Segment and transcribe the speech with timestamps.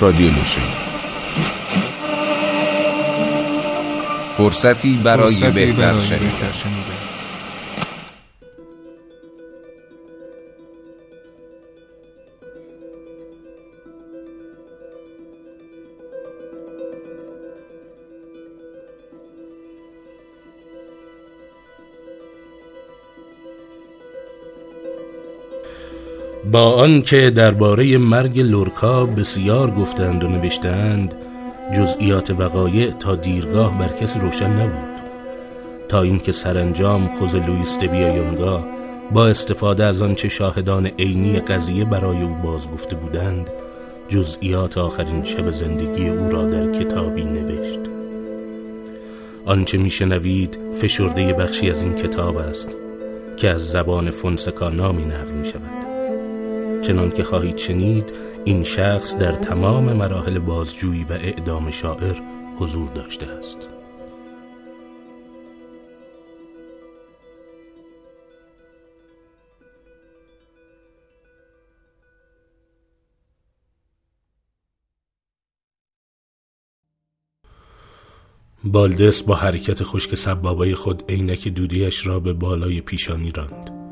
[0.00, 0.60] رادیو نوشه
[4.36, 7.09] فرصتی برای بهتر شنیدن.
[26.52, 31.14] با آنکه درباره مرگ لورکا بسیار گفتند و نوشتند
[31.74, 35.00] جزئیات وقایع تا دیرگاه بر کسی روشن نبود.
[35.88, 38.64] تا اینکه سرانجام خوز لوئیس دبیایونگا
[39.12, 43.50] با استفاده از آنچه شاهدان عینی قضیه برای او باز گفته بودند
[44.08, 47.80] جزئیات آخرین شب زندگی او را در کتابی نوشت.
[49.46, 52.68] آنچه میشنوید فشرده بخشی از این کتاب است
[53.36, 55.89] که از زبان فونسکا نامی نقل می شود
[56.82, 58.12] چنان که خواهید شنید
[58.44, 62.16] این شخص در تمام مراحل بازجویی و اعدام شاعر
[62.58, 63.68] حضور داشته است.
[78.64, 83.89] بالدس با حرکت خشک سبابای خود عینک دودیش را به بالای پیشانی راند.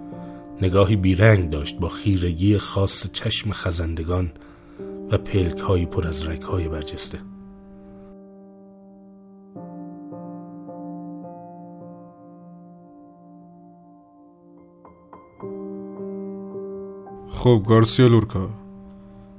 [0.63, 4.33] نگاهی بیرنگ داشت با خیرگی خاص چشم خزندگان
[5.11, 7.19] و پلک هایی پر از رک های برجسته.
[17.29, 18.51] خب گارسیا لورکا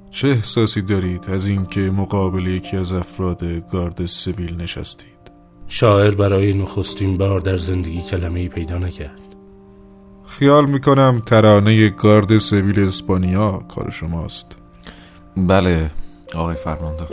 [0.09, 5.31] چه احساسی دارید از اینکه مقابل یکی از افراد گارد سویل نشستید؟
[5.67, 9.28] شاعر برای نخستین بار در زندگی کلمه ای پیدا نکرد.
[10.29, 14.47] خیال می‌کنم ترانه گارد سویل اسپانیا کار شماست.
[15.37, 15.91] بله
[16.35, 17.09] آقای فرماندار.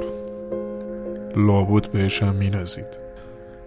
[1.37, 2.87] لابد بهش هم مینازید.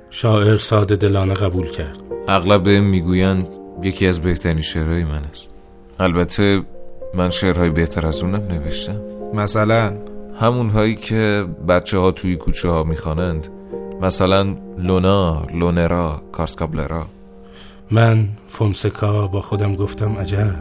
[0.09, 1.97] شاعر ساده دلانه قبول کرد.
[2.27, 3.47] اغلب می‌گویند
[3.83, 5.49] یکی از بهترین شعرهای من است.
[5.99, 6.61] البته
[7.13, 9.01] من شعرهای بهتر از اونم نوشتم.
[9.33, 9.97] مثلا؟
[10.39, 13.47] همون هایی که بچه ها توی کوچه ها می‌خوانند.
[14.01, 17.05] مثلا لونا، لونرا، کارسکابلرا
[17.91, 20.55] من فونسکا با خودم گفتم عجب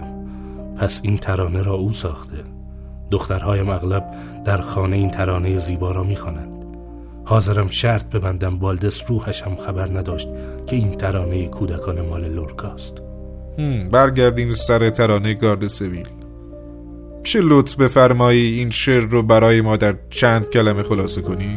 [0.76, 2.44] پس این ترانه را او ساخته.
[3.10, 6.64] دخترهایم اغلب در خانه این ترانه زیبا را می‌خوانند.
[7.24, 10.28] حاضرم شرط ببندم بالدس روحش هم خبر نداشت
[10.66, 13.02] که این ترانه کودکان مال لورکاست.
[13.90, 16.08] برگردیم سر ترانه گارد سویل.
[17.22, 21.56] میشه لطف بفرمایی این شعر رو برای ما در چند کلمه خلاصه کنی؟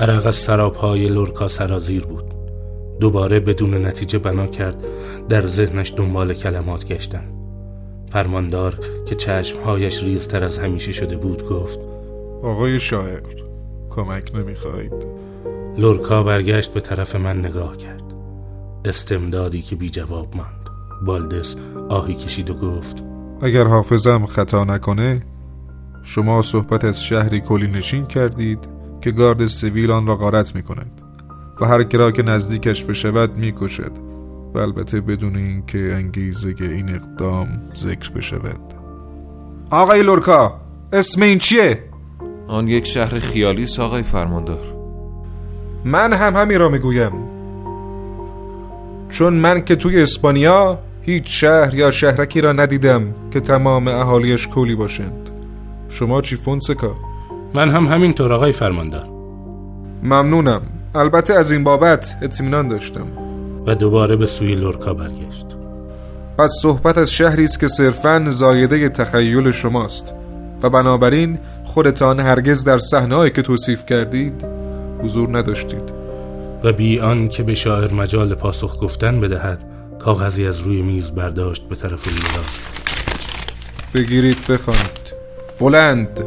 [0.00, 2.33] عرق از سرابهای لورکا سرازیر بود.
[3.04, 4.84] دوباره بدون نتیجه بنا کرد
[5.28, 7.24] در ذهنش دنبال کلمات گشتن.
[8.10, 11.80] فرماندار که چشمهایش ریزتر از همیشه شده بود گفت
[12.42, 13.20] آقای شاعر
[13.90, 14.92] کمک نمی‌خواهید؟
[15.78, 18.02] لورکا برگشت به طرف من نگاه کرد.
[18.84, 20.68] استمدادی که بی جواب ماند.
[21.06, 21.56] بالدس
[21.88, 23.02] آهی کشید و گفت
[23.42, 25.22] اگر حافظم خطا نکنه
[26.02, 28.58] شما صحبت از شهری کلی نشین کردید
[29.00, 31.03] که گارد سویل آن را غارت می کند
[31.60, 33.92] و هر کرا که نزدیکش بشود می کشد
[34.54, 38.60] و البته بدون اینکه انگیزه این اقدام ذکر بشود.
[39.70, 40.60] آقای لورکا
[40.92, 41.82] اسم این چیه؟
[42.46, 44.64] آن یک شهر خیالی است آقای فرماندار.
[45.84, 47.12] من هم همین را می‌گویم.
[49.10, 54.74] چون من که توی اسپانیا هیچ شهر یا شهرکی را ندیدم که تمام اهالیش کولی
[54.74, 55.30] باشند.
[55.88, 56.96] شما چی فونسکا؟
[57.54, 59.08] من هم همینطور آقای فرماندار.
[60.02, 60.62] ممنونم.
[60.96, 63.06] البته از این بابت اطمینان داشتم.
[63.66, 65.46] و دوباره به سوی لورکا برگشت.
[66.38, 70.14] پس صحبت از شهری است که صرفا زایده تخیل شماست.
[70.62, 74.44] و بنابراین خودتان هرگز در صحنه‌ای که توصیف کردید
[75.02, 75.92] حضور نداشتید.
[76.64, 79.64] و بی آن که به شاعر مجال پاسخ گفتن بدهد
[79.98, 82.16] کاغذی از روی میز برداشت به طرف روی
[83.94, 85.14] بگیرید بخوانید.
[85.60, 86.24] بلند.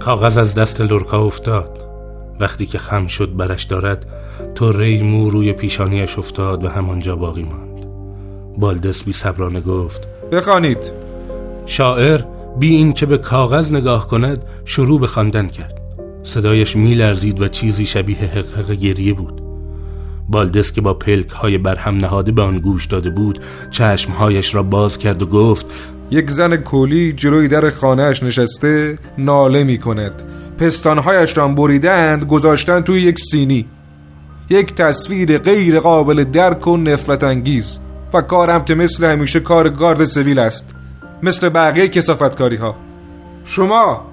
[0.00, 1.83] کاغذ از دست لورکا افتاد.
[2.40, 4.06] وقتی که خم شد برش دارد
[4.54, 7.86] طره مو روی پیشانیش افتاد و همانجا باقی ماند.
[8.58, 10.92] بالدس بی صبرانه گفت بخوانید.
[11.66, 12.20] شاعر
[12.58, 15.80] بی این که به کاغذ نگاه کند شروع به خواندن کرد.
[16.22, 19.40] صدایش میلرزید و چیزی شبیه حقحق گریه بود.
[20.28, 23.40] بالدس که با پلک های برهم نهاده به آن گوش داده بود
[23.70, 25.66] چشمهایش را باز کرد و گفت
[26.10, 30.22] یک زن کولی جلوی در خانهش نشسته ناله می کند.
[30.58, 33.66] پستانهایش را بریدند گذاشتن توی یک سینی.
[34.50, 37.80] یک تصویر غیر قابل درک و نفرت انگیز.
[38.14, 40.74] و کارم که مثل همیشه کار گارد سویل است.
[41.22, 42.76] مثل بقیه کسافتکاری ها
[43.44, 44.04] شما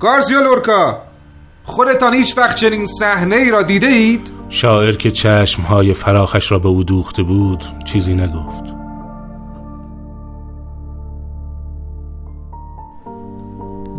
[0.00, 1.02] گارسیا لورکا
[1.62, 6.68] خودتان هیچ وقت چنین صحنه ای را دیده اید؟ شاعر که چشمهای فراخش را به
[6.68, 8.62] او دوخته بود چیزی نگفت.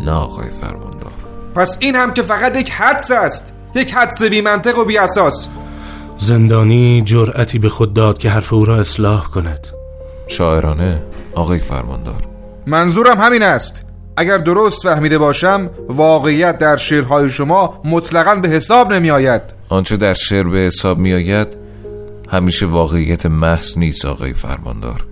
[0.00, 1.12] نه آقای فرماندار.
[1.58, 5.48] پس این هم که فقط یک حدس است یک حدس بی منطق و بی اساس.
[6.18, 9.66] زندانی جرأتی به خود داد که حرف او را اصلاح کند.
[10.26, 11.02] شاعرانه
[11.34, 12.16] آقای فرماندار.
[12.66, 13.82] منظورم همین است.
[14.16, 20.14] اگر درست فهمیده باشم واقعیت در شعرهای شما مطلقا به حساب نمی آید آنچه در
[20.14, 21.48] شعر به حساب می آید
[22.30, 25.04] همیشه واقعیت محض نیست آقای فرماندار.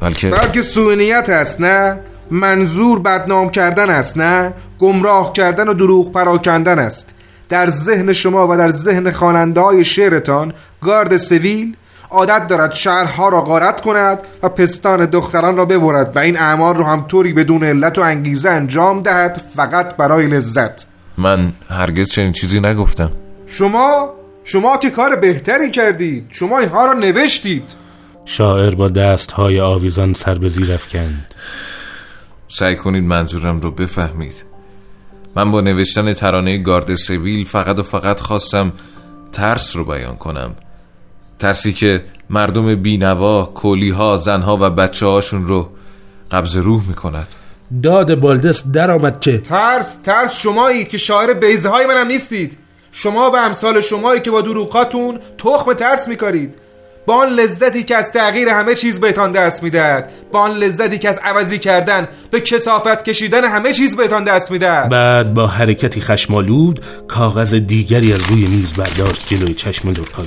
[0.00, 1.98] بلکه بلکه سوء است نه؟
[2.30, 7.10] منظور بدنام کردن است نه؟ گمراه کردن و دروغ پراکندن است.
[7.48, 11.76] در ذهن شما و در ذهن خواننده های شعرتان گارد سویل
[12.10, 16.84] عادت دارد شهرها را غارت کند و پستان دختران را ببرد و این اعمال را
[16.84, 20.86] هم طوری بدون علت و انگیزه انجام دهد فقط برای لذت.
[21.18, 23.10] من هرگز چنین چیزی نگفتم.
[23.46, 24.14] شما؟
[24.44, 26.26] شما که کار بهتری کردید.
[26.30, 27.74] شما اینها را نوشتید.
[28.24, 31.34] شاعر با دستهای آویزان سر به زیر افکند.
[32.48, 34.44] سعی کنید منظورم رو بفهمید.
[35.36, 38.72] من با نوشتن ترانه گارد سویل فقط و فقط خواستم
[39.32, 40.54] ترس رو بیان کنم.
[41.38, 45.70] ترسی که مردم بینوا، کولیها، زنها و بچه هاشون رو
[46.30, 47.34] قبض روح می‌کند.
[47.82, 52.58] داد بالدس در آمد که ترس ترس شمایی که شاعر بیزه های منم نیستید.
[52.92, 56.54] شما و امثال شمایی که با دروغاتون تخم ترس میکارید.
[57.08, 60.10] با آن لذتی که از تغییر همه چیز بهتان دست می‌دهد.
[60.32, 64.88] با آن لذتی که از عوضی کردن به کسافت کشیدن همه چیز بهتان دست می‌دهد.
[64.88, 70.22] بعد با حرکتی خشمالود کاغذ دیگری از روی میز برداشت جلوی چشم لورکا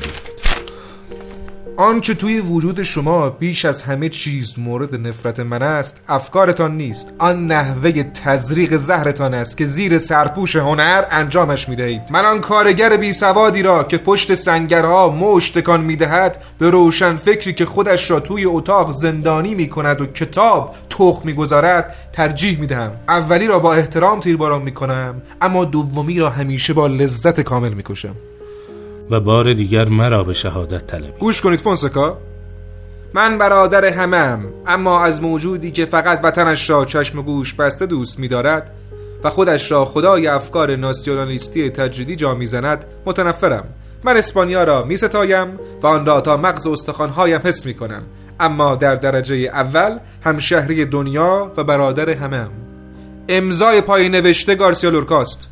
[1.82, 7.14] آنچه توی وجود شما بیش از همه چیز مورد نفرت من است افکارتان نیست.
[7.18, 12.02] آن نحوه تزریق زهرتان است که زیر سرپوش هنر انجامش می‌دهید.
[12.12, 17.66] من آن کارگر بی سوادی را که پشت سنگرها مشتکان می‌دهد به روشن فکری که
[17.66, 22.92] خودش را توی اتاق زندانی می‌کند و کتاب تخ می‌گذارد ترجیح می‌دهم.
[23.08, 28.16] اولی را با احترام تیرباران می‌کنم اما دومی را همیشه با لذت کامل می‌کشم.
[29.10, 32.18] و بار دیگر مرا به شهادت طلبی گوش کنید فونسکا.
[33.14, 38.20] من برادر همم اما از موجودی که فقط وطنش را چشم و گوش بسته دوست
[38.20, 38.72] می‌دارد
[39.24, 43.68] و خودش را خدای افکار ناسیونالیستی تجدیدی جا می‌زند متنفرم.
[44.04, 45.48] من اسپانیا را می ستایم
[45.82, 48.04] و آن را تا مغز استخوانهایم حس می کنم
[48.40, 52.50] اما در درجه اول هم شهری دنیا و برادر همم.
[53.30, 55.50] امضای پای نوشته گارسیا لورکاست.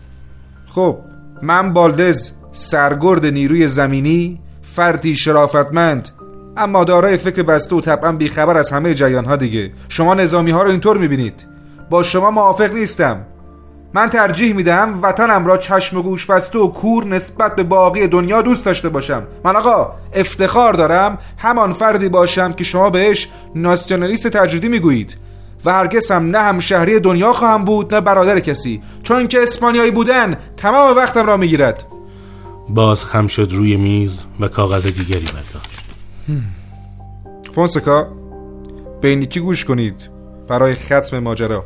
[0.67, 0.97] خب
[1.41, 2.31] من بالدز.
[2.51, 6.09] سرگرد نیروی زمینی فردی شرافتمند
[6.57, 9.71] اما دارای فکر بسته و طبعا بیخبر از همه جریان ها دیگه.
[9.89, 11.47] شما نظامی ها رو اینطور می‌بینید.
[11.89, 13.25] با شما موافق نیستم.
[13.93, 18.41] من ترجیح میدم وطنم را چشم و گوش بسته و کور نسبت به باقی دنیا
[18.41, 19.23] دوست داشته باشم.
[19.43, 25.17] من آقا افتخار دارم همان فردی باشم که شما بهش ناسیونالیست تجدیدی می‌گویید.
[25.65, 28.81] و هرگز هم نه هم شهری دنیا خواهم بود نه برادر کسی.
[29.03, 31.85] چون که اسپانیایی بودن تمام وقتم را می‌گیرد.
[32.69, 35.79] باز خم شد روی میز و کاغذ دیگری برداشت.
[37.55, 38.07] فونسکا
[39.01, 40.09] به گوش کنید؟
[40.47, 41.65] برای ختم ماجرا.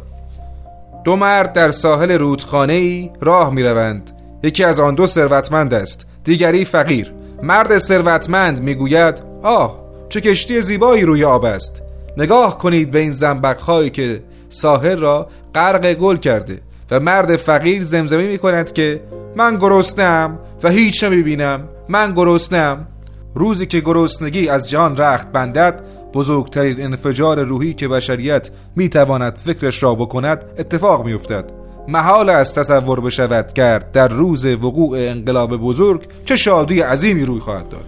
[1.04, 4.12] دو مرد در ساحل رودخانه ای راه می روند
[4.44, 7.14] یکی از آن دو ثروتمند است دیگری فقیر.
[7.44, 11.82] مرد ثروتمند می‌گوید آه چه کشتی زیبایی روی آب است.
[12.18, 16.62] نگاه کنید به این زنبق هایی که ساحل را غرق گل کرده.
[16.92, 19.02] و مرد فقیر زمزمه می کند که
[19.36, 21.64] من گرسنم و هیچ نمی‌بینم.
[21.90, 22.88] من گرسنم
[23.36, 29.96] روزی که گرسنگی از جهان رخت بندد بزرگترین انفجار روحی که بشریت می‌تواند فکرش را
[29.96, 31.46] بکند اتفاق میافتد.
[31.88, 37.70] محال است تصور بشود کرد در روز وقوع انقلاب بزرگ چه شادی عظیمی روی خواهد
[37.70, 37.86] داد.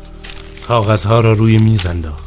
[0.68, 2.25] کاغذها را روی میز انداخت.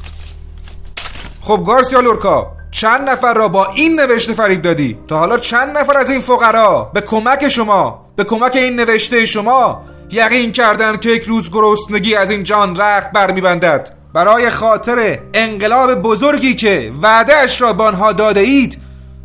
[1.40, 5.96] خب گارسیا لورکا چند نفر را با این نوشته فریب دادی؟ تا حالا چند نفر
[5.96, 11.22] از این فقرا؟ به کمک شما به کمک این نوشته شما یقین کردن که یک
[11.22, 13.94] روز گرسنگی از این جان رخت برمیبندد.
[14.14, 18.78] برای خاطر انقلاب بزرگی که وعدهش را به آنها داده اید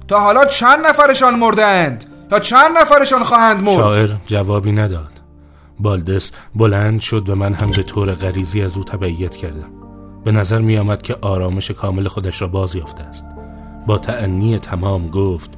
[0.08, 5.12] تا حالا چند نفرشان مردند تا چند نفرشان خواهند مرد؟ شاعر جوابی نداد.
[5.80, 9.72] بالدس بلند شد و من هم به طور غریزی از او تبعیت کردم.
[10.26, 13.26] به نظر می آمد که آرامش کامل خودش را باز یافته است.
[13.88, 15.50] با تعنی تمام گفت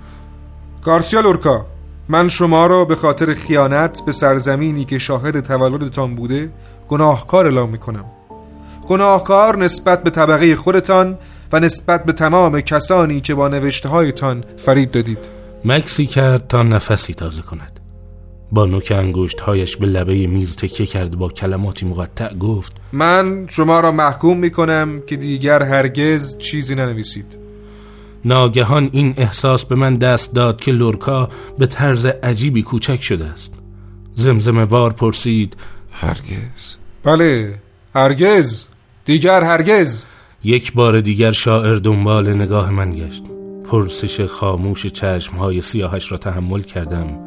[0.84, 1.66] گارسیا لورکا
[2.10, 6.52] من شما را به خاطر خیانت به سرزمینی که شاهد تولدتان بوده
[6.88, 8.06] گناهکار اعلام می کنم
[8.88, 11.18] گناهکار نسبت به طبقه خودتان
[11.52, 15.18] و نسبت به تمام کسانی که با نوشته هایتان فریب دادید.
[15.66, 17.80] مکسی کرد تا نفسی تازه کند.
[18.52, 23.92] با نوک انگشتهایش به لبه میز تکیه کرد با کلماتی مقطع گفت من شما را
[23.92, 27.45] محکوم می کنم که دیگر هرگز چیزی ننویسید.
[28.26, 33.54] ناگهان این احساس به من دست داد که لورکا به طرز عجیبی کوچک شده است.
[34.16, 35.56] زمزمه وار پرسید
[35.92, 36.76] هرگز.
[37.04, 37.54] بله
[37.96, 38.66] هرگز.
[39.06, 40.04] دیگر هرگز.
[40.44, 43.24] یک بار دیگر شاعر دنبال نگاه من گشت.
[43.72, 47.20] پرسش خاموش چشمهای سیاهش را تحمل کردم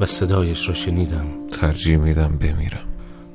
[0.00, 1.26] و صدایش را شنیدم.
[1.52, 2.86] ترجیح میدم بمیرم.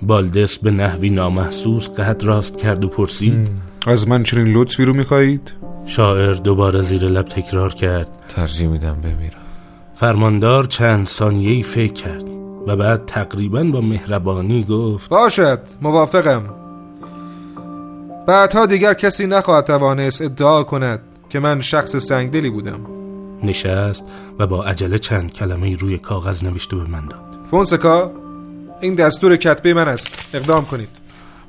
[0.02, 3.50] بالدس به نحوی نامحسوس قد راست کرد و پرسید
[3.88, 5.54] از من چنین لطفی رو می‌خواهید؟
[5.86, 8.10] شاعر دوباره زیر لب تکرار کرد.
[8.30, 9.42] ترجیح میدم بمیرم.
[9.94, 12.26] فرماندار چند ثانیه‌ای فکر کرد
[12.68, 16.44] و بعد تقریبا با مهربانی گفت باشد موافقم.
[18.28, 22.80] بعدها دیگر کسی نخواهد توانست ادعا کند که من شخص سنگدلی بودم.
[23.44, 24.06] نشست
[24.40, 27.22] و با عجله چند کلمه روی کاغذ نوشته به من داد.
[27.52, 28.12] فونسکا
[28.82, 30.36] این دستور کتبه من است.
[30.36, 30.90] اقدام کنید.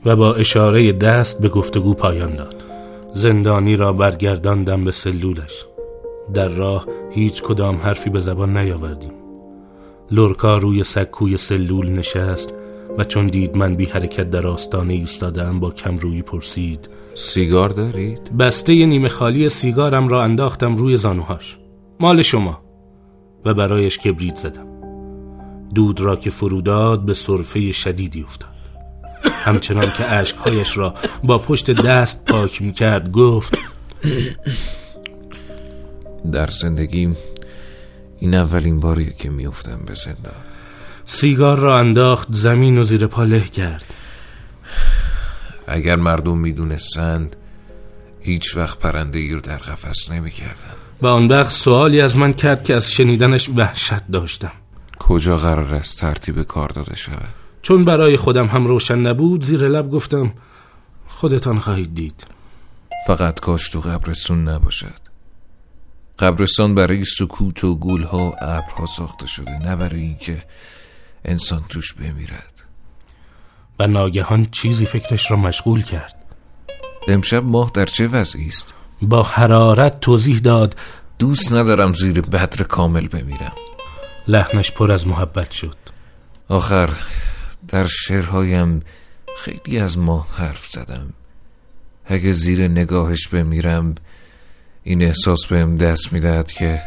[0.04, 2.65] و با اشاره دست به گفتگو پایان داد.
[3.16, 5.64] زندانی را برگرداندم به سلولش.
[6.34, 9.12] در راه هیچ کدام حرفی به زبان نیاوردیم.
[10.10, 12.54] لورکا روی سکوی سلول نشست
[12.98, 18.36] و چون دید من بی حرکت در آستانه ایستادم با کم روی پرسید سیگار دارید؟
[18.36, 21.58] بسته نیمه خالی سیگارم را انداختم روی زانوهاش.
[22.00, 22.60] مال شما.
[23.44, 24.66] و برایش کبریت زدم.
[25.74, 28.55] دود را که فروداد به صرفه شدیدی افتاد.
[29.44, 33.54] همچنان که عشقهایش را با پشت دست پاک می کرد گفت
[36.32, 37.16] در زندگیم
[38.18, 40.32] این اولین باریه که میافتم به زندان.
[41.06, 43.84] سیگار را انداخت زمین و زیر پا له کرد.
[45.66, 47.36] اگر مردم می‌دونستند
[48.20, 52.64] هیچ وقت پرنده ای رو در قفس نمی‌کردن و آن وقت سوالی از من کرد
[52.64, 54.52] که از شنیدنش وحشت داشتم.
[54.98, 59.90] کجا قرار است ترتیب کار داده شود؟ چون برای خودم هم روشن نبود زیر لب
[59.90, 60.32] گفتم
[61.08, 62.26] خودتان خواهید دید.
[63.06, 65.00] فقط کاش تو قبرستون نباشد.
[66.18, 70.42] قبرستان برای سکوت و گلها و ابرها ساخته شده نه برای اینکه
[71.24, 72.62] انسان توش بمیرد.
[73.78, 76.14] و ناگهان چیزی فکرش را مشغول کرد.
[77.08, 80.76] امشب ماه در چه وضعی است؟ با حرارت توضیح داد
[81.18, 83.52] دوست ندارم زیر بدر کامل بمیرم.
[84.28, 85.76] لحنش پر از محبت شد.
[86.48, 86.90] آخر
[87.68, 88.82] در شعرهایم
[89.38, 91.12] خیلی از ماه حرف زدم.
[92.06, 93.94] اگه زیر نگاهش بمیرم
[94.82, 96.82] این احساس بهم دست می‌دهد که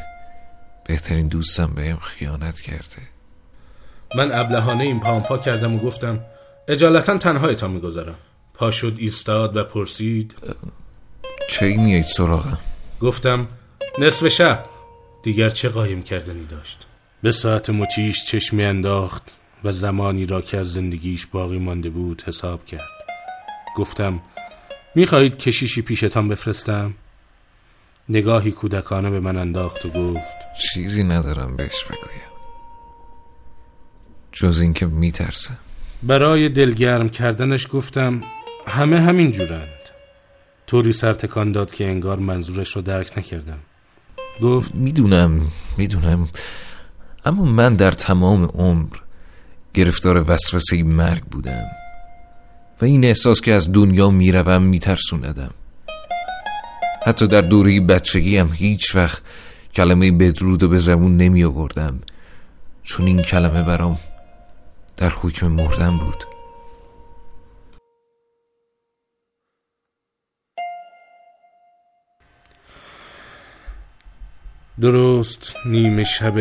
[0.88, 3.02] بهترین دوستم بهم خیانت کرده.
[4.16, 6.20] من ابلهانه این پامپا کردم و گفتم
[6.68, 8.16] اجالتا تنهایتان می‌گذارم.
[8.54, 10.36] پا شد ایستاد و پرسید
[11.50, 12.58] چه میایید سراغم؟
[13.02, 13.48] گفتم
[14.00, 14.66] نصف شب.
[15.24, 16.86] دیگر چه قایم کردنی داشت؟
[17.22, 19.24] به ساعت مچیش چشمی انداخت.
[19.64, 22.90] و زمانی را که از زندگیش باقی مانده بود حساب کرد.
[23.76, 24.22] گفتم
[24.96, 26.94] می‌خواهید کشیشی پیشتان بفرستم؟
[28.10, 30.38] نگاهی کودکانه به من انداخت و گفت
[30.74, 32.30] چیزی ندارم بهش بگویم.
[34.32, 35.52] جز اینکه میترسه.
[36.04, 38.22] برای دلگرم کردنش گفتم
[38.68, 39.70] همه همین جورند.
[40.68, 43.60] طوری سرتکان داد که انگار منظورش رو درک نکردم.
[44.42, 45.42] گفت می‌دونم
[45.78, 46.30] می‌دونم.
[47.26, 48.96] اما من در تمام عمر
[49.74, 51.66] گرفتار وسوسه مرگ بودم
[52.82, 55.52] و این احساس که از دنیا می‌روم میترسوندم.
[57.06, 59.22] حتی در دوره بچگی هم هیچ وقت
[59.76, 62.00] کلمه بدرود و به زبون نمی آوردم
[62.84, 64.00] چون این کلمه برام
[64.98, 66.29] در حکم مردن بود.
[74.82, 76.40] درست نیمه شب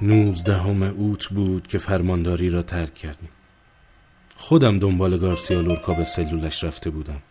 [0.00, 3.28] نوزدهم اوت بود که فرمانداری را ترک کردیم.
[4.36, 7.22] خودم دنبال گارسیا لورکا به سلولش رفته بودم.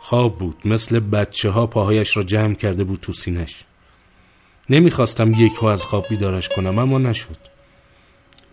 [0.00, 3.64] خواب بود مثل بچه ها پاهایش را جمع کرده بود تو سینش
[4.70, 7.38] نمی‌خواستم یک ها از خواب بیدارش کنم اما نشد.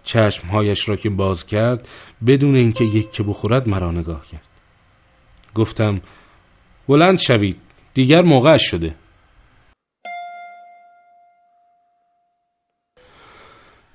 [0.04, 1.88] چشمهایش را که باز کرد
[2.28, 4.48] بدون اینکه یک که بخورد مرا نگاه کرد.
[5.56, 6.02] گفتم
[6.88, 7.58] بلند شوید
[7.94, 8.96] دیگر موقعش شده.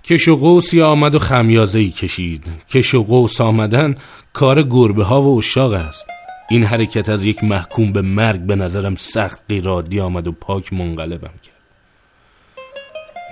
[0.08, 2.44] کش و قوسی آمد و خمیازه ای کشید.
[2.70, 3.94] کش و قوس آمدن
[4.32, 6.06] کار گربه ها و اشاق است.
[6.50, 11.34] این حرکت از یک محکوم به مرگ به نظرم سخت غیرعادی آمد و پاک منقلبم
[11.42, 11.56] کرد.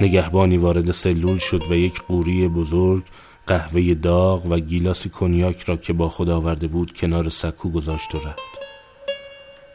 [0.01, 3.03] نگهبانی وارد سلول شد و یک قوری بزرگ
[3.47, 8.19] قهوه داغ و گیلاسی کنیاک را که با خود آورده بود کنار سکو گذاشت و
[8.19, 8.61] رفت.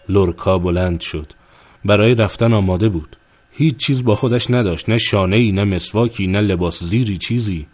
[0.09, 1.27] لورکا بلند شد.
[1.85, 3.18] برای رفتن آماده بود.
[3.59, 7.67] هیچ چیز با خودش نداشت نه شانه ای نه مسواکی نه لباس زیری چیزی.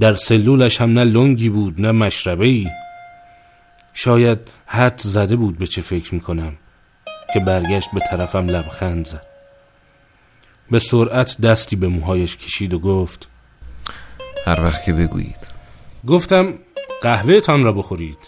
[0.00, 2.68] در سلولش هم نه لنگی بود نه مشربه ای
[3.94, 6.52] شاید حد زده بود به چه فکر می‌کنم
[7.34, 9.26] که برگشت به طرفم لبخند زد.
[10.70, 13.28] به سرعت دستی به موهایش کشید و گفت
[14.46, 15.48] هر وقت که بگویید.
[16.06, 16.54] گفتم
[17.02, 18.18] قهوه تان را بخورید.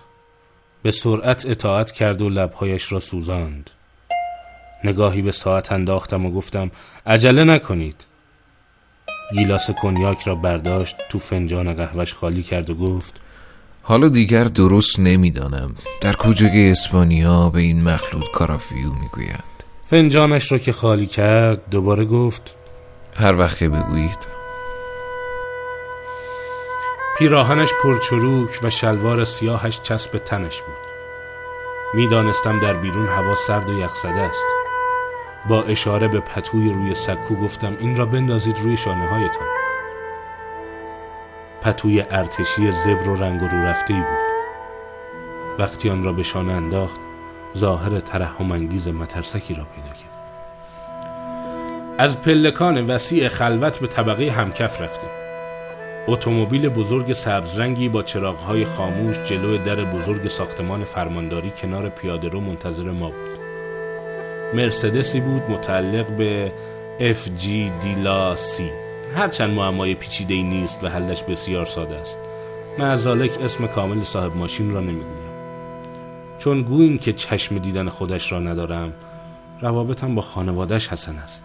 [0.83, 3.71] به سرعت اطاعت کرد و لبهایش را سوزاند.
[4.85, 6.71] نگاهی به ساعت انداختم و گفتم
[7.07, 8.07] عجله نکنید.
[9.33, 13.21] گیلاس کنیاک را برداشت تو فنجان قهوهش خالی کرد و گفت
[13.83, 15.75] حالا دیگر درست نمی‌دانم.
[16.01, 19.43] در کجای اسپانیا به این مخلوط کارافیو می‌گویند.
[19.91, 22.55] فنجانش را که خالی کرد دوباره گفت
[23.17, 24.27] هر وقت که بگویید.
[27.19, 30.77] پیراهنش پرچروک و شلوار سیاهش چسب تنش بود.
[31.95, 34.56] می‌دانستم در بیرون هوا سرد و یخزده است.
[35.49, 39.47] با اشاره به پتوی روی سکو گفتم این را بندازید روی شانه هایتان
[41.63, 44.05] پتوی ارتشی زبر و رنگ رو رفته بود.
[45.59, 47.01] وقتی آن را به شانه انداخت
[47.57, 50.17] ظاهر ترحم انگیز مترسکی را پیدا کرد.
[51.99, 55.11] از پلکان وسیع خلوت به طبقه همکف رفتیم
[56.09, 62.41] اتومبیل بزرگ سبز رنگی با چراغهای خاموش جلو در بزرگ ساختمان فرمانداری کنار پیاده رو
[62.41, 63.36] منتظر ما بود.
[64.55, 66.53] مرسدسی بود متعلق به
[67.01, 68.71] اف جی دیلا سی
[69.17, 72.19] هرچند معمای پیچیده ای نیست و حلش بسیار ساده است.
[72.79, 75.27] معزالک اسم کامل صاحب ماشین را نمی‌گویم.
[76.39, 78.93] چون گوییم که چشم دیدن خودش را ندارم
[79.61, 81.45] روابطم با خانوادش حسن است.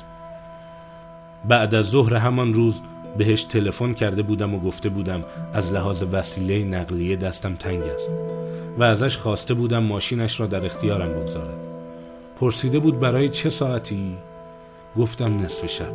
[1.45, 2.81] بعد از ظهر همان روز
[3.17, 8.11] بهش تلفن کرده بودم و گفته بودم از لحاظ وسیله نقلیه دستم تنگ است
[8.77, 11.70] و ازش خواسته بودم ماشینش را در اختیارم بگذارد.
[12.41, 14.17] پرسیده بود برای چه ساعتی؟
[14.97, 15.93] گفتم نصف شب.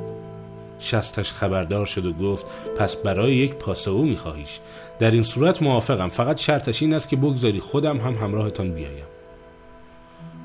[0.79, 2.47] شستش خبردار شد و گفت
[2.79, 4.61] پس برای یک پاسه میخواهیش.
[4.99, 9.05] در این صورت موافقم فقط شرطش این است که بگذاری خودم هم همراهتان بیایم.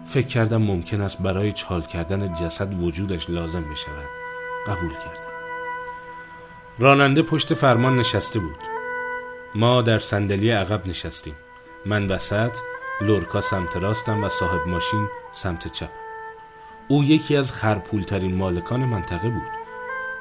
[0.06, 4.10] فکر کردم ممکن است برای چال کردن جسد وجودش لازم بشود.
[4.67, 5.32] قبول کردم.
[6.80, 8.60] راننده پشت فرمان نشسته بود.
[9.56, 11.36] ما در صندلی عقب نشستیم.
[11.86, 12.52] من وسط
[13.02, 15.89] لورکا سمت راستم و صاحب ماشین سمت چپ.
[16.88, 19.52] او یکی از خرپولترین مالکان منطقه بود.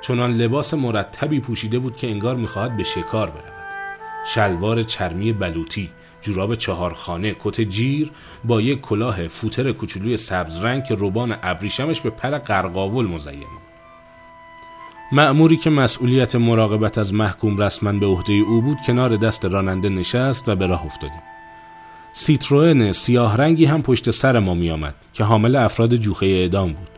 [0.00, 3.60] چنان لباس مرتبی پوشیده بود که انگار می‌خواهد به شکار برود.
[4.26, 8.10] شلوار چرمی بلوطی جوراب چهارخانه کت جیر
[8.44, 13.44] با یک کلاه فوتر کوچولوی سبز رنگ که روبان ابریشمش به پر قرقاول مزین
[15.12, 20.48] مأموری که مسئولیت مراقبت از محکوم رسما به عهده او بود کنار دست راننده نشست
[20.48, 21.22] و به راه افتادیم.
[22.20, 26.88] سیتروئن سیاه رنگی هم پشت سر ما می آمد که حامل افراد جوخه اعدام بود.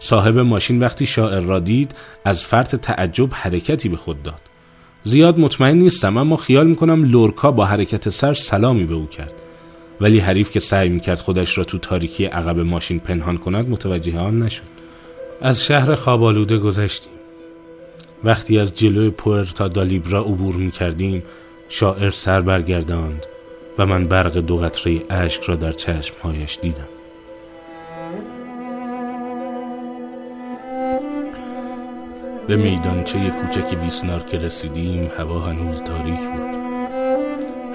[0.00, 4.40] صاحب ماشین وقتی شاعر را دید از فرط تعجب حرکتی به خود داد.
[5.04, 9.32] زیاد مطمئن نیستم اما خیال می‌کنم لورکا با حرکت سر سلامی به او کرد.
[10.00, 14.38] ولی حریف که سعی می‌کرد خودش را تو تاریکی عقب ماشین پنهان کند متوجه آن
[14.38, 14.62] نشد.
[15.40, 17.12] از شهر خوابالوده گذشتیم.
[18.24, 21.22] وقتی از جلوی پورتا دالیبرا عبور می‌کردیم
[21.68, 23.26] شاعر سر برگرداند.
[23.78, 26.88] و من برق دو قطره اشک را در چشمهایش دیدم.
[32.48, 36.58] به میدانچه کوچک ویسنار که رسیدیم هوا هنوز تاریک بود.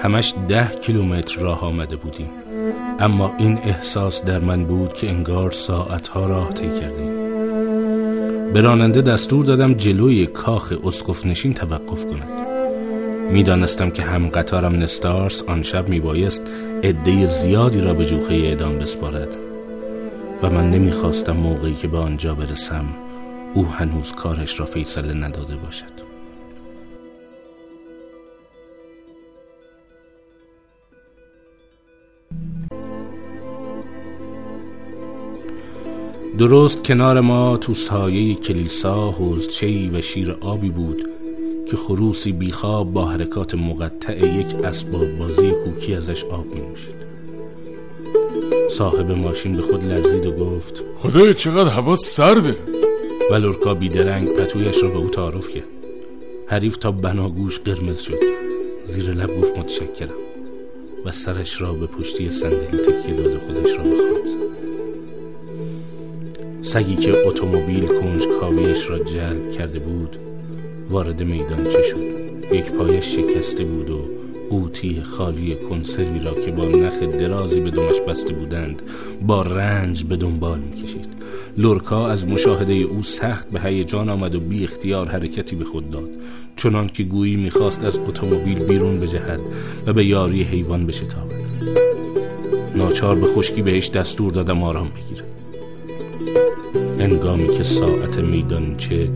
[0.02, 2.30] همش ده کیلومتر راه آمده بودیم.
[3.00, 7.24] اما این احساس در من بود که انگار ساعتها راه طی کردیم.
[8.52, 12.43] به راننده دستور دادم جلوی کاخ اسقف نشین توقف کند.
[13.30, 16.42] می‌دانستم که هم قطارم نستارس آن شب میبایست
[16.82, 19.36] عده زیادی را به جوخه اعدام بسپارد.
[20.42, 22.84] و من نمی‌خواستم موقعی که به آنجا برسم
[23.54, 26.04] او هنوز کارش را فیصله نداده باشد.
[36.38, 41.13] درست کنار ما تو سایه کلیسا حوزچهی و شیر آبی بود.
[41.70, 47.04] که خروسی بیخواب با حرکات مقطع یک اسباب بازی کوکی ازش آب می نوشید
[48.70, 52.56] صاحب ماشین به خود لرزید و گفت خدای چقدر هوا سرده.
[53.30, 55.64] و لورکا بیدرنگ پتویش را به او تعارف کرد.
[56.46, 58.18] حریف تا بناگوش قرمز شد.
[58.84, 60.08] زیر لب گفت متشکرم.
[61.04, 64.28] و سرش را به پشتی صندلی تکیه داد خودش را بخواند.
[66.62, 70.16] سگی که اتومبیل کنج کاویش را جلب کرده بود
[70.90, 74.00] وارد میدانچه شد؟ یک پایش شکسته بود و
[74.50, 78.82] قوطی خالی کنسروی را که با نخ درازی به دمش بسته بودند
[79.22, 81.06] با رنج به دنبال می‌کشید.
[81.58, 86.10] لورکا از مشاهده او سخت به هیجان آمد و بی اختیار حرکتی به خود داد.
[86.56, 89.40] چنان که گویی می‌خواست از اتومبیل بیرون بجهد
[89.86, 91.44] و به یاری حیوان بشتابد.
[92.76, 95.33] ناچار به خشکی بهش دستور دادم آرام بگیره
[97.04, 99.08] انگامی که ساعت میدانچه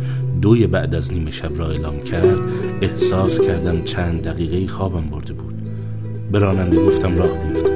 [0.43, 2.39] دوی بعد از نیمه شب را اعلام کرد
[2.83, 5.55] احساس کردم چند دقیقه خوابم برده بود.
[6.33, 7.71] به راننده گفتم راه بیفتم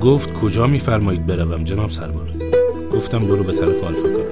[0.00, 2.28] گفت کجا میفرمایید بروم جناب سربار؟
[2.92, 4.26] گفتم برو به طرف آلفاکار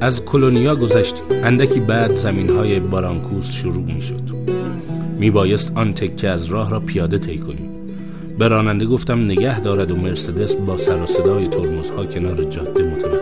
[0.00, 4.22] از کلونیا گذشتیم اندکی بعد زمین های بارانکوس شروع می شد
[5.18, 7.70] می بایست آن تکه از راه را پیاده طی کنیم.
[8.38, 13.19] به راننده گفتم نگه دارد و مرسدس با سر و صدای ترمزها کنار جاده متوقف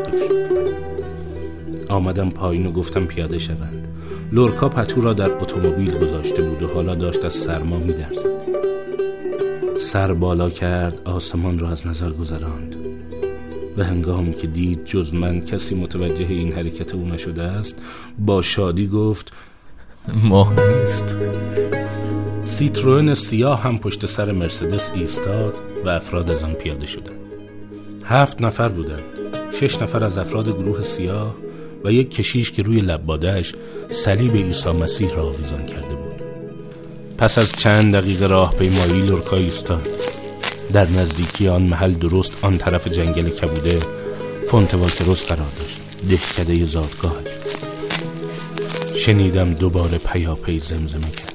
[1.88, 3.88] آمدم پایین و گفتم پیاده شوند.
[4.32, 8.38] لورکا پتو را در اتومبیل گذاشته بود و حالا داشت از سرما میدرزد
[9.80, 12.74] سر بالا کرد آسمان را از نظر گذراند.
[13.76, 17.76] و هنگامی که دید جز من کسی متوجه این حرکت او نشده است
[18.18, 19.32] با شادی گفت
[20.22, 21.16] ماه نیست.
[22.44, 27.18] سیتروین سیاه هم پشت سر مرسدس ایستاد و افراد از آن پیاده شدند.
[28.04, 29.02] هفت نفر بودند.
[29.52, 31.34] شش نفر از افراد گروه سیاه
[31.84, 33.54] و یک کشیش که روی لبادهش
[33.90, 36.22] صلیب عیسی مسیح را آویزان کرده بود.
[37.18, 39.88] پس از چند دقیقه راه پیمایی لورکا ایستاد.
[40.72, 43.78] در نزدیکی آن محل درست آن طرف جنگل کبوده
[44.48, 45.80] فونتواکروس قرار داشت.
[46.08, 47.26] دهکده زادگاهش.
[48.96, 51.27] شنیدم دوباره پیاپی زمزمه کرد.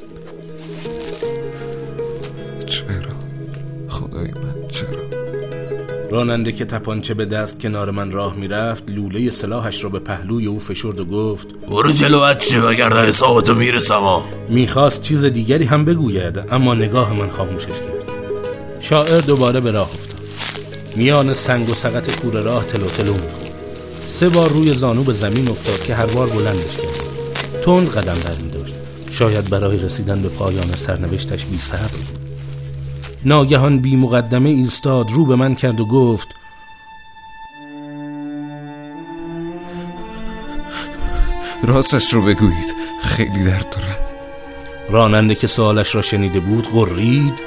[6.13, 10.59] راننده که تپانچه به دست کنار من راه می‌رفت لوله سلاحش را به پهلوی او
[10.59, 14.21] فشرد و گفت برو جلو بچه وگرنه حسابتو می‌رسم.
[14.49, 18.11] می‌خواست چیز دیگری هم بگوید اما نگاه من خاموشش کرد.
[18.79, 20.19] شاعر دوباره به راه افتاد.
[20.95, 23.51] میان سنگ و سقط کور راه تلو تلو می‌خورد
[24.07, 27.63] سه بار روی زانو به زمین افتاد که هر بار بلندش کرد.
[27.65, 28.73] تند قدم در می داشت
[29.11, 31.92] شاید برای رسیدن به پایان سرنوشتش بی صبر بود
[33.25, 36.27] ناگهان بی مقدمه ایستاد رو به من کرد و گفت
[41.63, 43.99] راستش رو بگویید خیلی درد دارد
[44.89, 47.41] راننده که سوالش را شنیده بود غرید.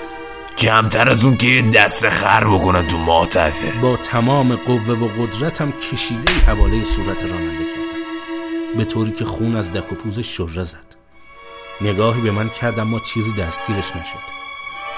[0.58, 3.72] کمتر از اون که دست خر بکنن تو ماتفه.
[3.82, 8.78] با تمام قوه و قدرتم کشیده حواله صورت راننده کردم.
[8.78, 10.96] به طوری که خون از دک و پوزش شره زد.
[11.80, 14.45] نگاهی به من کرد اما چیزی دستگیرش نشد.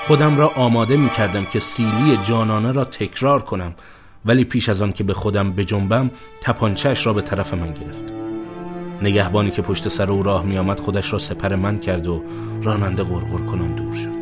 [0.07, 3.75] خودم را آماده می کردم که سیلی جانانه را تکرار کنم
[4.25, 8.05] ولی پیش از آن که به خودم بجنبم تپانچهش را به طرف من گرفت.
[9.03, 12.23] نگهبانی که پشت سر او راه می آمد خودش را سپر من کرد و
[12.63, 14.19] راننده غرغر کنان دور شد.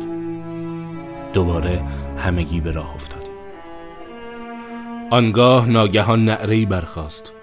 [1.33, 1.81] دوباره
[2.17, 3.31] همگی به راه افتادیم.
[5.11, 7.33] آنگاه ناگهان نعرهی برخاست.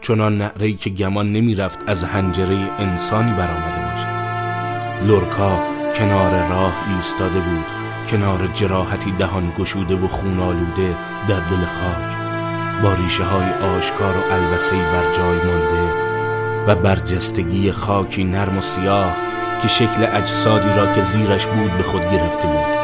[0.00, 4.12] چنان نعرهی که گمان نمی رفت از هنجره انسانی برآمده باشد.
[5.06, 5.62] لورکا
[5.94, 10.96] کنار راه ایستاده بود کنار جراحتی دهان گشوده و خون آلوده
[11.28, 12.16] در دل خاک
[12.82, 15.92] با ریشه های آشکار و البسه بر جای مانده
[16.66, 19.16] و برجستگی خاکی نرم و سیاه
[19.62, 22.82] که شکل اجسادی را که زیرش بود به خود گرفته بود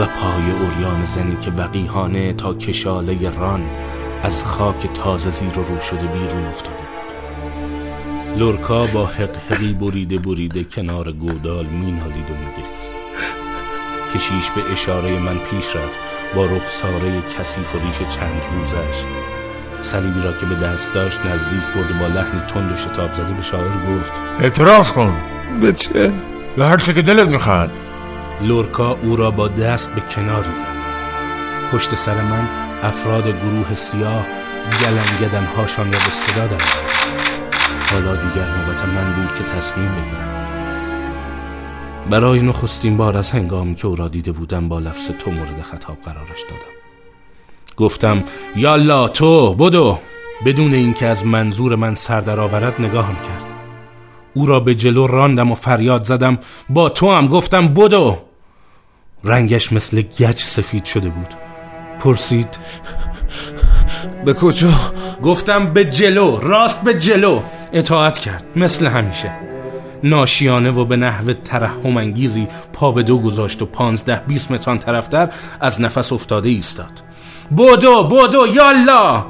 [0.00, 3.62] و پای اوریان زنی که وقیهانه تا کشاله ران
[4.22, 8.38] از خاک تازه زیر رو شده بیرون افتاده بود.
[8.38, 12.79] لورکا با حقحقی بریده بریده کنار گودال مینالید و میگریست
[14.14, 15.98] کشیش به اشاره من پیش رفت
[16.34, 19.04] با رخساره کثیف و ریش چند روزش.
[19.82, 23.32] صلیبی را که به دست داشت نزدیک برد و با لحنی تند و شتاب زده
[23.32, 25.16] به شاعر گفت اعتراف کن.
[25.60, 26.12] به چه؟
[26.56, 27.70] به هر چه که دلت می‌خواد.
[28.42, 30.80] لورکا او را با دست به کناری زد.
[31.72, 32.48] پشت سر من
[32.82, 34.26] افراد گروه سیاه
[34.84, 36.64] گلنگدن هاشان را به صدا در
[37.92, 40.39] حالا دیگر نوبت من بود که تصمیم بگیرم.
[42.10, 45.96] برای نخستین بار از هنگامی که او را دیده بودم با لفظ تو مورد خطاب
[46.04, 46.72] قرارش دادم.
[47.76, 48.24] گفتم
[48.56, 49.98] یالا تو بدو.
[50.44, 53.44] بدون اینکه از منظور من سر درآورد نگاهم کرد.
[54.34, 56.38] او را به جلو راندم و فریاد زدم
[56.70, 58.16] با تو هم گفتم بدو.
[59.24, 61.34] رنگش مثل گچ سفید شده بود.
[62.00, 62.58] پرسید
[64.24, 64.72] به کجا؟
[65.22, 67.40] گفتم به جلو راست به جلو.
[67.72, 69.49] اطاعت کرد مثل همیشه.
[70.04, 75.28] ناشیانه و به نحو ترحم انگیزی پا به دو گذاشت و پانزده بیست متران طرفتر
[75.60, 77.02] از نفس افتاده ایستاد.
[77.50, 79.26] بودو بودو یالا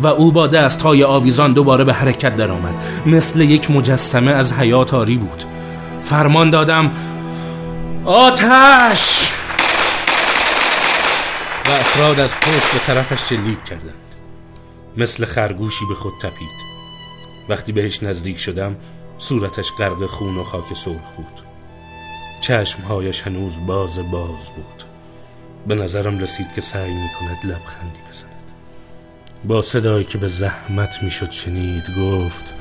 [0.00, 2.74] و او با دستهای آویزان دوباره به حرکت درآمد.
[3.06, 5.44] مثل یک مجسمه از حیات آری بود.
[6.02, 6.90] فرمان دادم
[8.04, 9.32] آتش!
[11.66, 13.94] و افراد از پشت به طرفش شلیک کردند.
[14.96, 16.68] مثل خرگوشی به خود تپید.
[17.48, 18.76] وقتی بهش نزدیک شدم
[19.18, 21.42] صورتش غرق خون و خاک سرخ بود.
[22.40, 24.84] چشمهایش هنوز باز باز بود.
[25.66, 28.42] به نظرم رسید که سعی می کند لبخندی بزند.
[29.44, 32.54] با صدایی که به زحمت می‌شد شنید گفت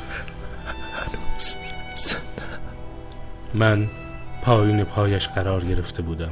[3.54, 3.90] من
[4.42, 6.32] پایین پایش قرار گرفته بودم.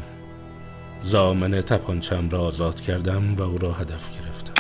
[1.02, 4.54] زامن تپانچم را آزاد کردم و او را هدف گرفتم.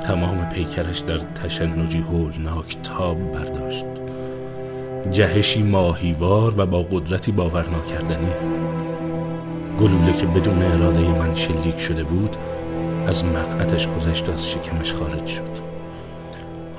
[0.00, 3.84] تمام پیکرش در تشنجی هولناک تاب برداشت.
[5.10, 8.32] جهشی ماهیوار و با قدرتی باور ناکردنی
[9.80, 12.36] گلوله که بدون اراده من شلیک شده بود
[13.06, 15.64] از مقعدش گذشت و از شکمش خارج شد.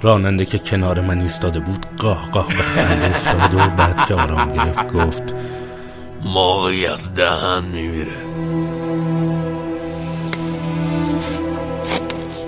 [0.02, 4.52] راننده که کنار من ایستاده بود قاه قاه به خنده افتاد و بعد که آرام
[4.52, 5.36] گرفت گفت
[6.26, 8.18] موقعی از دهن میمیره.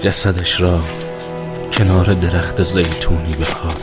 [0.01, 0.79] جسدش را
[1.71, 3.77] کنار درخت زیتونی به خاک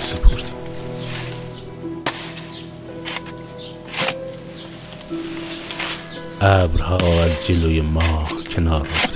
[6.45, 8.81] ابرها از جلوی ماه کنار.
[8.81, 9.14] رفته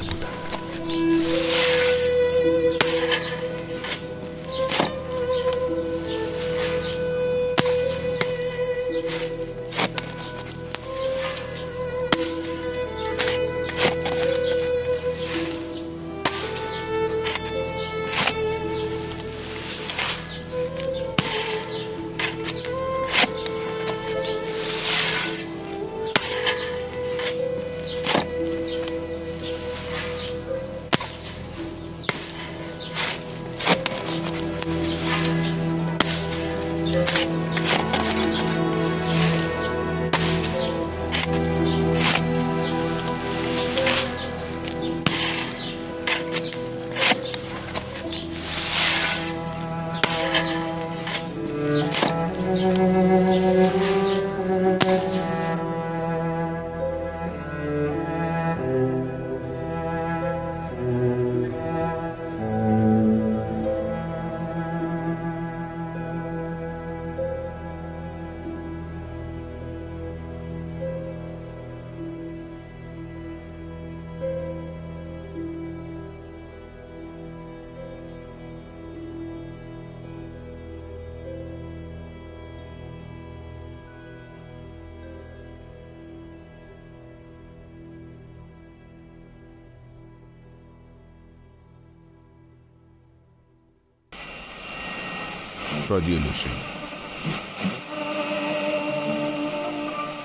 [95.88, 96.50] رادیو لوشه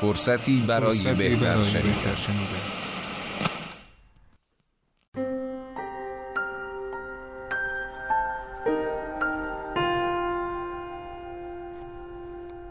[0.02, 2.73] فرصتی برای فرصتی بهتر شنیدن.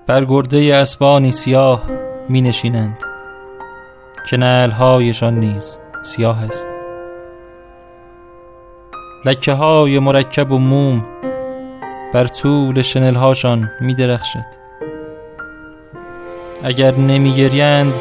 [0.07, 1.91] بر گرده اسبانی سیاه
[2.29, 2.99] می نشینند
[4.31, 6.69] که نعلهایشان نیز سیاه است.
[9.25, 11.05] لکه های مرکب و موم
[12.13, 14.63] بر طول شنلهاشان می درخشد
[16.65, 17.95] اگر نمی گریند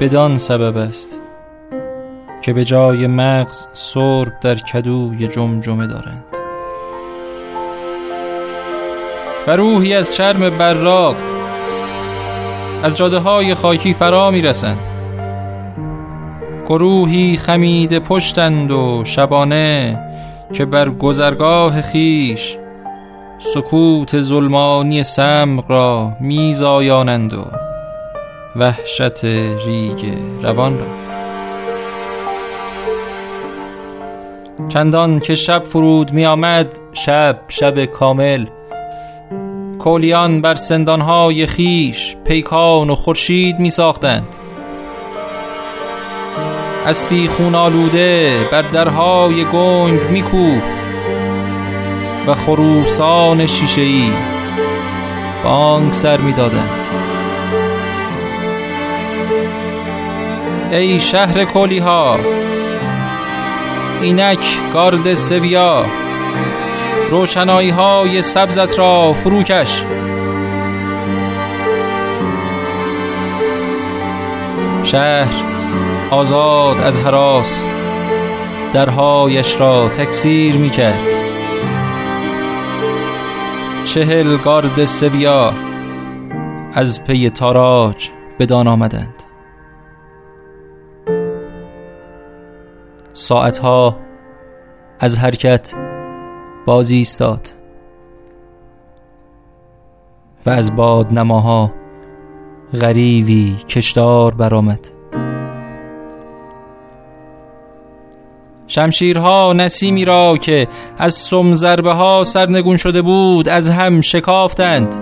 [0.00, 1.20] بدان سبب است
[2.42, 6.24] که به جای مغز سرب در کدوی جمجمه دارند.
[9.46, 11.16] و روحی از چرم براق
[12.82, 14.88] از جاده های خاکی فرا می رسند
[16.68, 20.00] گروهی خمید پشتند و شبانه
[20.52, 22.56] که بر گذرگاه خیش
[23.38, 27.44] سکوت ظلمانی سمق را میزایانند و
[28.56, 30.04] وحشت ریگ
[30.42, 30.86] روان را.
[34.68, 38.46] چندان که شب فرود می آمد شب شب کامل.
[39.78, 44.36] کولیان بر سندانهای خیش پیکان و خورشید می ساختند
[46.86, 50.93] اسبی خون آلوده بر درهای گنگ می کوفت
[52.26, 54.12] و خروسان شیشه‌ای
[55.44, 56.34] بانگ سر می
[60.70, 62.18] ای شهر کولی ها
[64.02, 65.86] اینک گارد سویا
[67.10, 69.82] روشنایی های سبزت را فروکش
[74.84, 75.34] شهر
[76.10, 77.66] آزاد از حراس
[78.72, 81.13] درهایش را تکثیر می کرد
[83.84, 85.52] چهل گارد سویا
[86.72, 89.22] از پی تاراج بدان آمدند.
[93.12, 93.96] ساعتها
[95.00, 95.74] از حرکت
[96.66, 97.48] بازی ایستاد
[100.46, 101.72] و از باد نماها
[102.80, 104.93] غریوی کشدار برآمد.
[108.74, 114.94] شمشیرها نسیمی را که از سم ضربه ها سرنگون شده بود از هم شکافتند.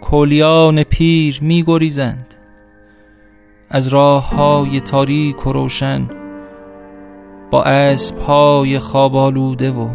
[0.00, 2.34] کولیان پیر می گریزند
[3.70, 6.08] از راه های تاریک و روشن
[7.50, 9.88] با اسب های خواب آلوده و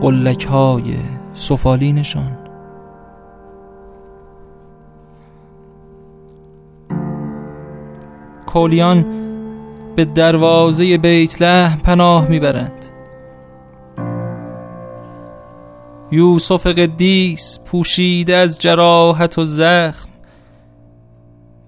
[0.00, 0.94] قلک های
[1.34, 2.39] سفالینشان
[8.52, 9.04] کولیان
[9.96, 12.84] به دروازه بیت لحم پناه می‌برند.
[16.12, 20.08] یوسف قدیس پوشیده از جراحت و زخم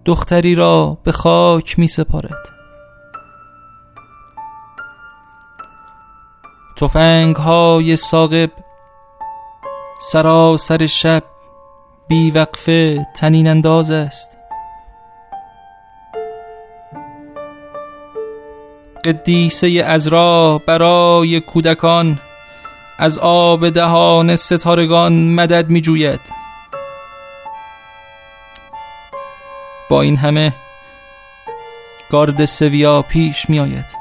[0.05, 2.49] دختری را به خاک می سپارد
[6.77, 8.51] تفنگ های ساقب
[10.01, 11.23] سراسر شب
[12.09, 14.42] بیوقفه تنین انداز است.
[19.05, 22.19] قدیسه ازرا برای کودکان.
[23.03, 26.21] از آب دهان ستارگان مدد می جوید
[29.91, 30.53] با این همه
[32.11, 33.97] گارد سویا پیش می آید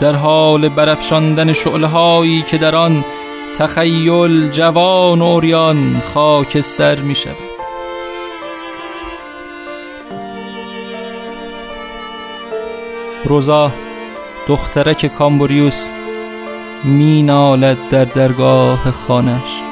[0.00, 3.04] در حال برافشاندن شعله هایی که در آن
[3.56, 7.45] تخیل جوان اوریان خاکستر می شود
[13.26, 13.72] روزا
[14.48, 15.90] دخترک کامبوریوس
[16.84, 19.62] می نالد در درگاه خانش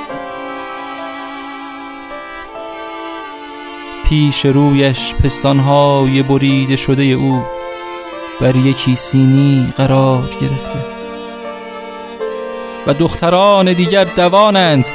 [4.05, 7.43] پیش رویش پستانهای بریده شده او
[8.41, 10.79] بر یکی سینی قرار گرفته.
[12.87, 14.89] و دختران دیگر دوانند.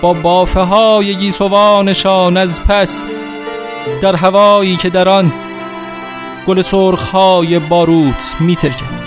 [0.00, 3.04] با بافه های گیسوانشان از پس
[4.02, 5.32] در هوایی که در آن
[6.46, 8.97] گل سرخ های باروت میترکند